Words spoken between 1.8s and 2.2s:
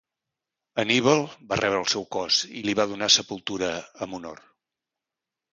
el seu